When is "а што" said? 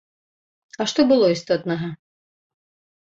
0.81-1.05